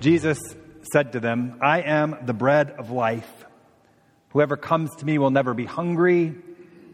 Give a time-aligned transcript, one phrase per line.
[0.00, 0.38] Jesus
[0.92, 3.46] said to them, I am the bread of life.
[4.30, 6.34] Whoever comes to me will never be hungry.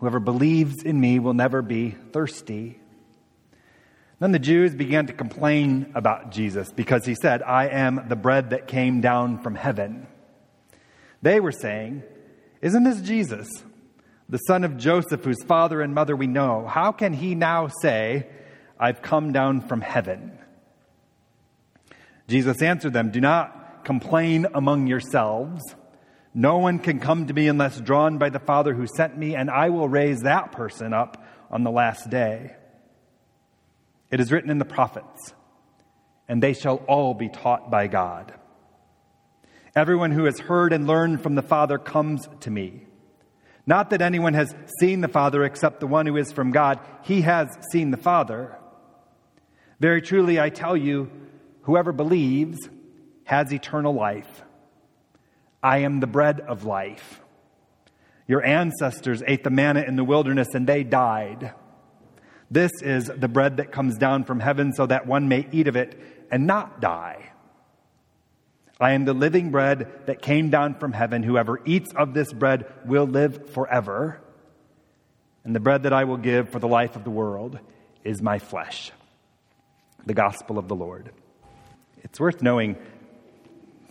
[0.00, 2.78] Whoever believes in me will never be thirsty.
[4.20, 8.50] Then the Jews began to complain about Jesus because he said, I am the bread
[8.50, 10.06] that came down from heaven.
[11.22, 12.02] They were saying,
[12.60, 13.48] Isn't this Jesus,
[14.28, 16.66] the son of Joseph, whose father and mother we know?
[16.66, 18.26] How can he now say,
[18.78, 20.36] I've come down from heaven?
[22.28, 25.62] Jesus answered them, Do not complain among yourselves.
[26.34, 29.50] No one can come to me unless drawn by the Father who sent me, and
[29.50, 32.54] I will raise that person up on the last day.
[34.10, 35.34] It is written in the prophets,
[36.28, 38.34] and they shall all be taught by God.
[39.74, 42.84] Everyone who has heard and learned from the Father comes to me.
[43.66, 46.80] Not that anyone has seen the Father except the one who is from God.
[47.02, 48.58] He has seen the Father.
[49.78, 51.10] Very truly, I tell you,
[51.68, 52.58] whoever believes
[53.24, 54.42] has eternal life.
[55.62, 57.20] I am the bread of life.
[58.26, 61.52] Your ancestors ate the manna in the wilderness and they died.
[62.50, 65.76] This is the bread that comes down from heaven so that one may eat of
[65.76, 67.32] it and not die.
[68.80, 71.22] I am the living bread that came down from heaven.
[71.22, 74.22] Whoever eats of this bread will live forever.
[75.44, 77.58] And the bread that I will give for the life of the world
[78.04, 78.90] is my flesh.
[80.06, 81.12] The gospel of the Lord.
[82.02, 82.76] It's worth knowing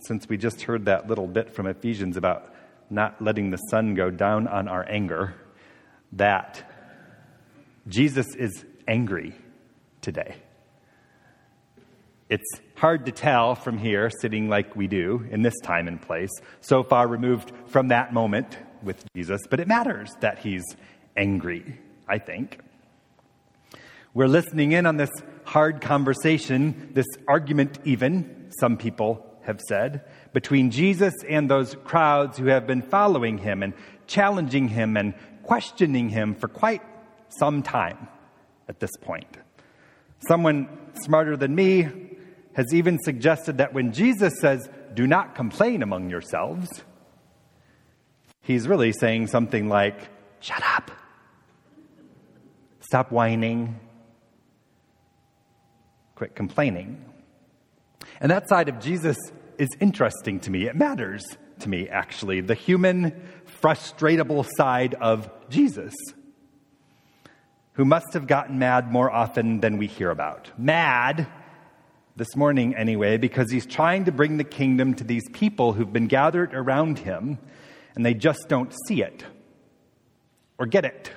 [0.00, 2.54] since we just heard that little bit from Ephesians about
[2.90, 5.34] not letting the sun go down on our anger,
[6.12, 6.70] that
[7.86, 9.34] Jesus is angry
[10.00, 10.36] today.
[12.28, 16.30] It's hard to tell from here, sitting like we do in this time and place,
[16.60, 20.64] so far removed from that moment with Jesus, but it matters that he's
[21.16, 22.60] angry, I think.
[24.14, 25.10] We're listening in on this
[25.44, 30.02] hard conversation, this argument, even, some people have said,
[30.32, 33.74] between Jesus and those crowds who have been following him and
[34.06, 36.82] challenging him and questioning him for quite
[37.28, 38.08] some time
[38.68, 39.38] at this point.
[40.26, 40.68] Someone
[41.02, 41.88] smarter than me
[42.54, 46.68] has even suggested that when Jesus says, Do not complain among yourselves,
[48.42, 50.08] he's really saying something like,
[50.40, 50.90] Shut up.
[52.80, 53.78] Stop whining.
[56.18, 57.04] Quit complaining.
[58.20, 59.16] And that side of Jesus
[59.56, 60.66] is interesting to me.
[60.66, 61.24] It matters
[61.60, 62.40] to me, actually.
[62.40, 63.22] The human,
[63.62, 65.94] frustratable side of Jesus,
[67.74, 70.50] who must have gotten mad more often than we hear about.
[70.58, 71.28] Mad,
[72.16, 76.08] this morning anyway, because he's trying to bring the kingdom to these people who've been
[76.08, 77.38] gathered around him
[77.94, 79.24] and they just don't see it
[80.58, 81.12] or get it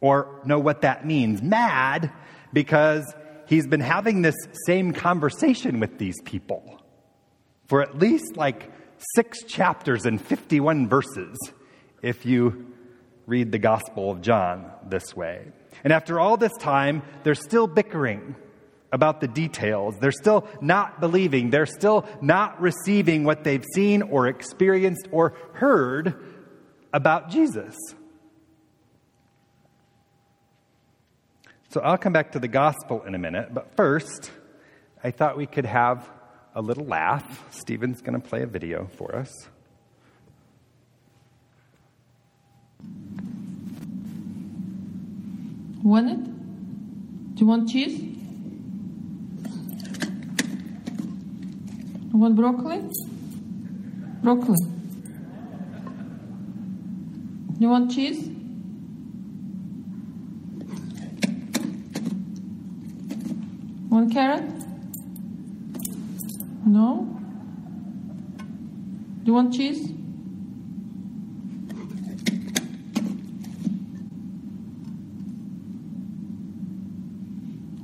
[0.00, 1.40] or know what that means.
[1.40, 2.10] Mad
[2.52, 3.04] because
[3.50, 6.80] he's been having this same conversation with these people
[7.66, 8.70] for at least like
[9.14, 11.36] six chapters and 51 verses
[12.00, 12.72] if you
[13.26, 15.46] read the Gospel of John this way.
[15.84, 18.36] And after all this time, they're still bickering
[18.92, 19.96] about the details.
[20.00, 21.50] They're still not believing.
[21.50, 26.14] They're still not receiving what they've seen or experienced or heard
[26.92, 27.76] about Jesus.
[31.70, 34.32] So I'll come back to the gospel in a minute, but first,
[35.04, 36.10] I thought we could have
[36.52, 37.44] a little laugh.
[37.52, 39.30] Stephen's going to play a video for us.
[45.84, 46.24] Want it?
[47.36, 48.00] Do you want cheese?
[52.10, 52.82] You want broccoli?
[54.24, 54.58] Broccoli.
[57.60, 58.39] You want cheese?
[64.00, 64.44] Want carrot?
[66.64, 67.20] No?
[68.38, 69.90] Do you want cheese?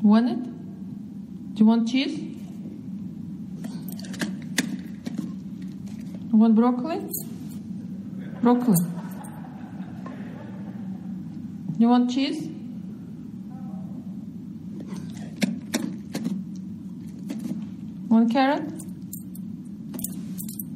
[0.03, 0.43] Want it?
[1.55, 2.19] Do you want cheese?
[6.31, 6.99] You want broccoli?
[8.41, 8.77] Broccoli.
[11.77, 12.56] You want cheese?
[18.09, 18.63] Want carrot?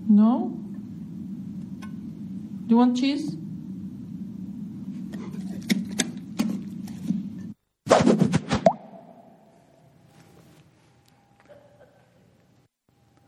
[0.09, 0.53] No?
[1.81, 3.37] Do you want cheese?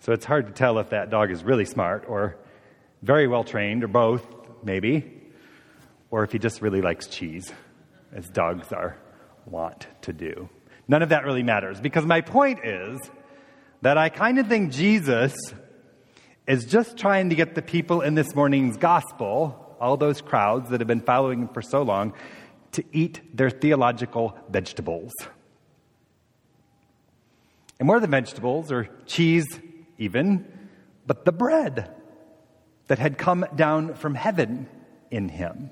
[0.00, 2.37] So it's hard to tell if that dog is really smart or
[3.02, 4.26] very well trained or both,
[4.64, 5.08] maybe,
[6.10, 7.52] or if he just really likes cheese,
[8.12, 8.98] as dogs are
[9.46, 10.48] wont to do.
[10.88, 12.98] None of that really matters because my point is
[13.82, 15.34] that I kind of think Jesus
[16.46, 20.81] is just trying to get the people in this morning's gospel, all those crowds that
[20.81, 22.14] have been following him for so long,
[22.73, 25.12] to eat their theological vegetables.
[27.79, 29.46] And more than vegetables or cheese,
[29.99, 30.46] even,
[31.06, 31.93] but the bread
[32.87, 34.69] that had come down from heaven
[35.11, 35.70] in him.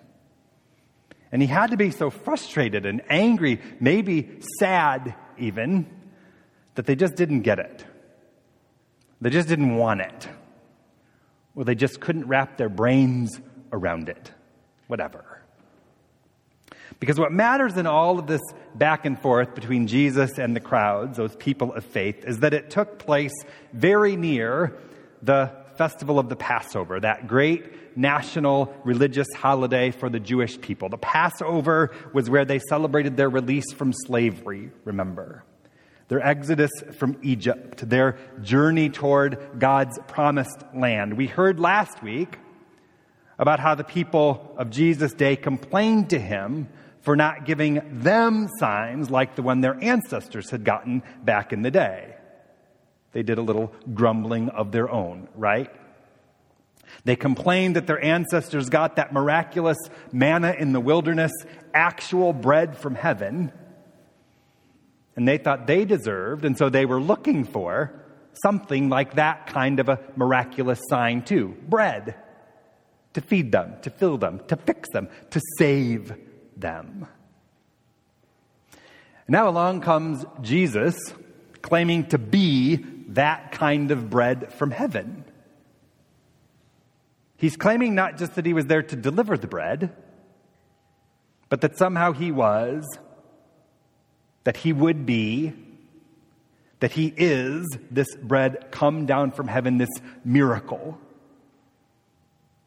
[1.30, 5.88] And he had to be so frustrated and angry, maybe sad even,
[6.74, 7.84] that they just didn't get it.
[9.20, 10.28] They just didn't want it.
[11.54, 13.40] Or they just couldn't wrap their brains
[13.72, 14.32] around it.
[14.86, 15.42] Whatever.
[16.98, 18.40] Because what matters in all of this
[18.74, 22.70] back and forth between Jesus and the crowds, those people of faith, is that it
[22.70, 23.32] took place
[23.72, 24.76] very near
[25.22, 30.88] the festival of the Passover, that great national religious holiday for the Jewish people.
[30.88, 35.44] The Passover was where they celebrated their release from slavery, remember.
[36.10, 41.16] Their exodus from Egypt, their journey toward God's promised land.
[41.16, 42.36] We heard last week
[43.38, 46.68] about how the people of Jesus' day complained to him
[47.02, 51.70] for not giving them signs like the one their ancestors had gotten back in the
[51.70, 52.16] day.
[53.12, 55.70] They did a little grumbling of their own, right?
[57.04, 59.78] They complained that their ancestors got that miraculous
[60.10, 61.30] manna in the wilderness,
[61.72, 63.52] actual bread from heaven,
[65.20, 67.92] and they thought they deserved, and so they were looking for
[68.42, 72.14] something like that kind of a miraculous sign too bread
[73.12, 76.14] to feed them, to fill them, to fix them, to save
[76.56, 77.06] them.
[79.28, 80.96] Now along comes Jesus
[81.60, 82.76] claiming to be
[83.08, 85.26] that kind of bread from heaven.
[87.36, 89.94] He's claiming not just that he was there to deliver the bread,
[91.50, 92.86] but that somehow he was,
[94.44, 95.52] that he would be,
[96.80, 99.90] that he is this bread come down from heaven, this
[100.24, 100.98] miracle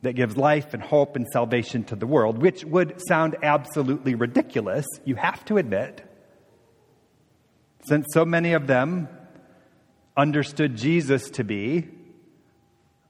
[0.04, 4.86] that gives life and hope and salvation to the world, which would sound absolutely ridiculous,
[5.06, 6.04] you have to admit,
[7.86, 9.08] since so many of them
[10.16, 11.88] understood Jesus to be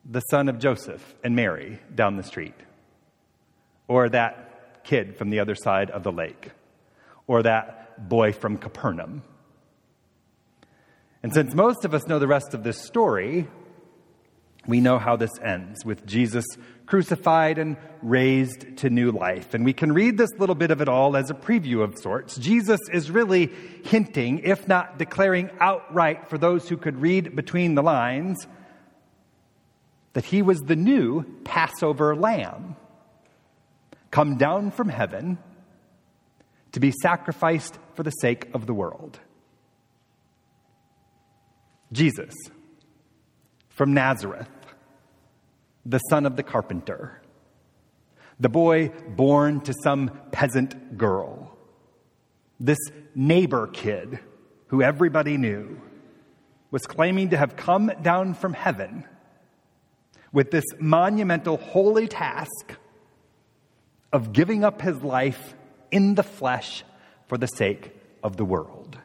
[0.06, 2.56] the son of Joseph and Mary down the street,
[3.88, 6.51] or that kid from the other side of the lake,
[7.25, 9.24] or that boy from Capernaum.
[11.22, 13.48] And since most of us know the rest of this story,
[14.68, 16.45] we know how this ends with Jesus
[16.86, 19.54] crucified and raised to new life.
[19.54, 22.36] And we can read this little bit of it all as a preview of sorts.
[22.38, 23.51] Jesus is really
[23.84, 28.48] hinting, if not declaring outright for those who could read between the lines,
[30.13, 32.75] that he was the new Passover lamb
[34.12, 35.40] come down from heaven
[36.73, 39.19] to be sacrificed for the sake of the world.
[41.91, 42.33] Jesus
[43.69, 44.49] from Nazareth,
[45.85, 47.21] the son of the carpenter,
[48.39, 51.55] the boy born to some peasant girl,
[52.59, 52.79] this
[53.15, 54.19] neighbor kid
[54.67, 55.79] who everybody knew,
[56.71, 59.05] was claiming to have come down from heaven
[60.31, 62.75] with this monumental holy task
[64.11, 65.53] of giving up his life
[65.94, 66.84] in the flesh
[67.28, 68.97] for the sake of the world.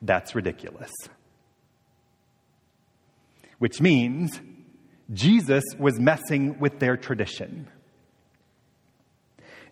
[0.00, 0.92] That's ridiculous.
[3.58, 4.40] Which means
[5.12, 7.68] Jesus was messing with their tradition.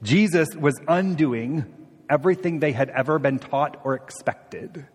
[0.02, 1.72] Jesus was undoing
[2.10, 4.86] everything they had ever been taught or expected.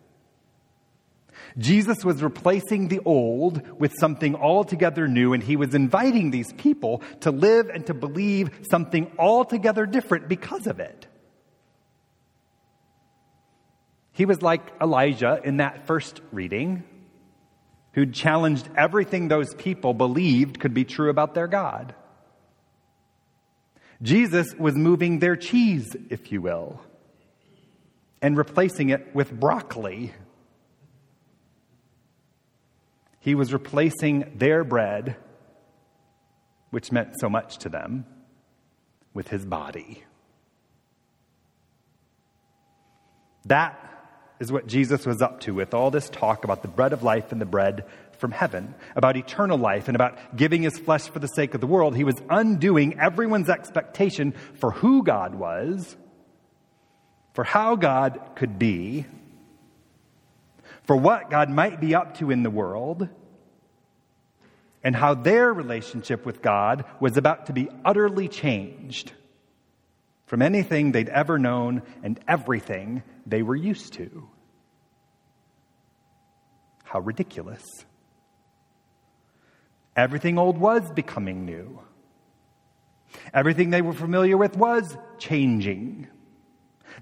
[1.58, 7.02] Jesus was replacing the old with something altogether new, and he was inviting these people
[7.22, 11.08] to live and to believe something altogether different because of it.
[14.12, 16.84] He was like Elijah in that first reading,
[17.94, 21.96] who'd challenged everything those people believed could be true about their God.
[24.02, 26.80] Jesus was moving their cheese, if you will,
[28.22, 30.14] and replacing it with broccoli.
[33.28, 35.18] He was replacing their bread,
[36.70, 38.06] which meant so much to them,
[39.14, 40.06] with his body.
[43.46, 43.78] That
[44.40, 47.34] is what Jesus was up to with all this talk about the bread of life
[47.34, 47.84] and the bread
[48.18, 51.68] from heaven, about eternal life and about giving his flesh for the sake of the
[51.68, 51.98] world.
[51.98, 55.98] He was undoing everyone's expectation for who God was,
[57.34, 59.06] for how God could be,
[60.88, 63.08] for what God might be up to in the world,
[64.84, 69.12] and how their relationship with God was about to be utterly changed
[70.28, 74.30] from anything they'd ever known and everything they were used to.
[76.86, 77.64] How ridiculous.
[79.96, 81.82] Everything old was becoming new.
[83.34, 86.08] Everything they were familiar with was changing.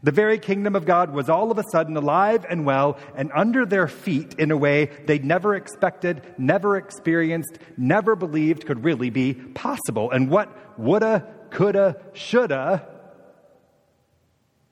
[0.03, 3.65] The very kingdom of God was all of a sudden alive and well and under
[3.65, 9.33] their feet in a way they'd never expected, never experienced, never believed could really be
[9.33, 10.11] possible.
[10.11, 12.87] And what woulda, coulda, shoulda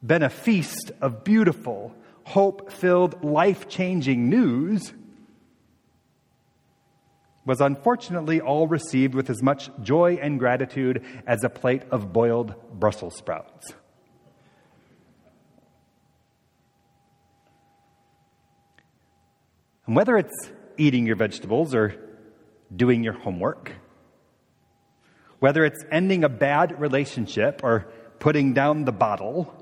[0.06, 4.94] been a feast of beautiful, hope filled, life changing news
[7.46, 12.54] was unfortunately all received with as much joy and gratitude as a plate of boiled
[12.80, 13.74] Brussels sprouts.
[19.86, 21.96] And whether it's eating your vegetables or
[22.76, 23.72] doing your homework,
[25.40, 27.88] whether it's ending a bad relationship or
[28.20, 29.54] putting down the bottle,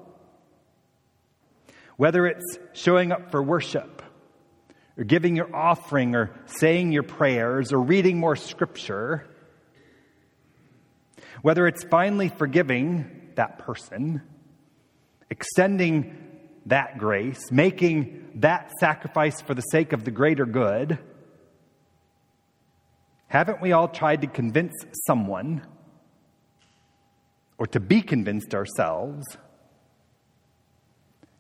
[1.98, 4.04] whether it's showing up for worship
[4.98, 9.28] or giving your offering or saying your prayers or reading more scripture,
[11.42, 14.22] whether it's finally forgiving that person,
[15.30, 16.31] extending
[16.66, 21.00] that grace, making that sacrifice for the sake of the greater good,
[23.28, 24.74] haven't we all tried to convince
[25.06, 25.66] someone
[27.58, 29.26] or to be convinced ourselves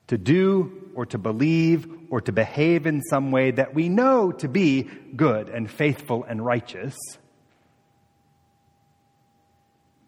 [0.07, 4.47] to do or to believe or to behave in some way that we know to
[4.47, 4.83] be
[5.15, 6.95] good and faithful and righteous?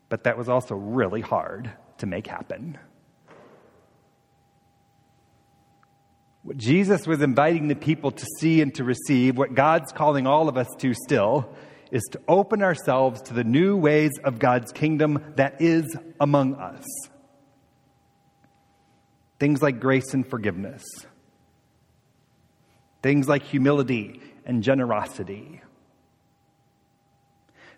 [0.10, 2.78] But that was also really hard to make happen.
[6.44, 10.50] What Jesus was inviting the people to see and to receive, what God's calling all
[10.50, 11.50] of us to still,
[11.90, 15.86] is to open ourselves to the new ways of God's kingdom that is
[16.20, 16.84] among us.
[19.40, 20.84] Things like grace and forgiveness,
[23.02, 25.62] things like humility and generosity,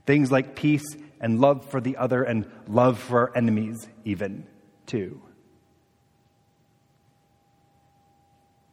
[0.07, 0.85] things like peace
[1.21, 4.47] and love for the other and love for our enemies, even,
[4.87, 5.21] too.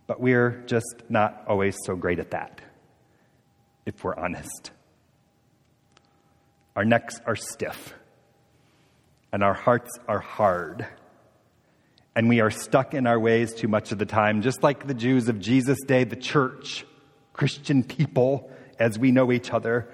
[0.07, 2.61] But we're just not always so great at that,
[3.87, 4.71] if we're honest.
[6.75, 7.95] Our necks are stiff,
[9.33, 10.87] and our hearts are hard,
[12.15, 14.95] and we are stuck in our ways too much of the time, just like the
[14.95, 16.85] Jews of Jesus' day, the church,
[17.33, 19.89] Christian people, as we know each other,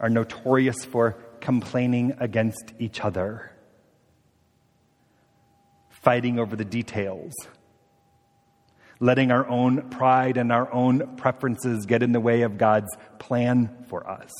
[0.00, 3.52] are notorious for complaining against each other,
[5.90, 7.34] fighting over the details
[9.00, 13.84] letting our own pride and our own preferences get in the way of God's plan
[13.88, 14.30] for us.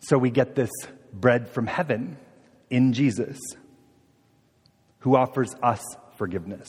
[0.00, 0.70] So we get this
[1.12, 2.16] bread from heaven
[2.70, 3.38] in Jesus,
[5.00, 5.82] who offers us
[6.16, 6.68] forgiveness,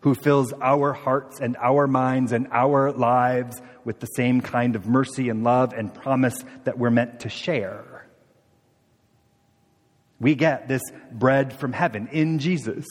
[0.00, 4.86] who fills our hearts and our minds and our lives with the same kind of
[4.86, 7.95] mercy and love and promise that we're meant to share.
[10.18, 10.82] We get this
[11.12, 12.86] bread from heaven in Jesus,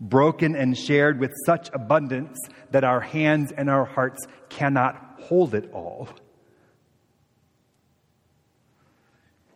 [0.00, 2.38] broken and shared with such abundance
[2.70, 6.08] that our hands and our hearts cannot hold it all.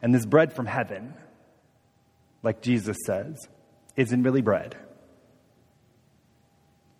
[0.02, 1.14] And this bread from heaven,
[2.42, 3.36] like Jesus says,
[3.96, 4.76] isn't really bread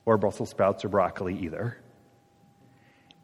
[0.05, 1.79] or Brussels sprouts or broccoli either.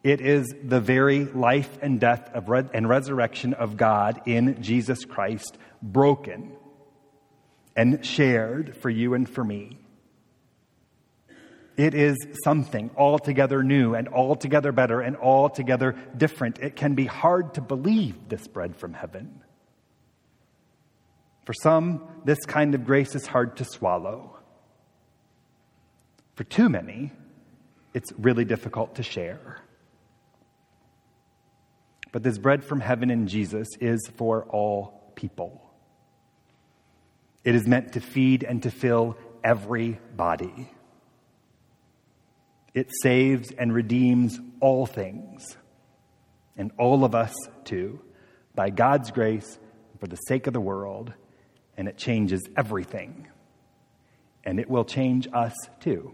[0.03, 5.03] It is the very life and death of re- and resurrection of God in Jesus
[5.03, 6.55] Christ, broken
[7.75, 9.77] and shared for you and for me.
[11.77, 16.57] It is something altogether new and altogether better and altogether different.
[16.57, 19.43] It can be hard to believe this bread from heaven.
[21.45, 24.37] For some, this kind of grace is hard to swallow.
[26.33, 27.11] For too many,
[27.93, 29.61] it's really difficult to share.
[32.11, 35.66] But this bread from heaven in Jesus is for all people.
[37.47, 40.69] It is meant to feed and to fill every body.
[42.73, 45.55] It saves and redeems all things,
[46.57, 48.01] and all of us too,
[48.53, 49.59] by God's grace
[49.97, 51.13] for the sake of the world,
[51.77, 53.29] and it changes everything.
[54.43, 56.13] And it will change us too,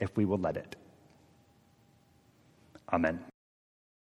[0.00, 0.74] if we will let it.
[2.90, 3.22] Amen.